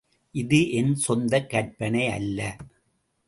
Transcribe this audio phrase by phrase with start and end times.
[0.35, 2.57] இது என் சொந்தக் கற்பனை அல்ல.